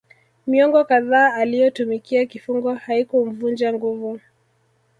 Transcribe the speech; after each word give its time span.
Miongo 0.47 0.83
kadhaa 0.85 1.33
aliyotumikia 1.33 2.25
kifungo 2.25 2.73
haikumvunja 2.73 3.73
nguvu 3.73 4.19